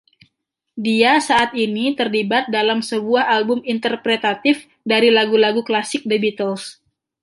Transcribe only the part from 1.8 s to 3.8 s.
terlibat dalam sebuah album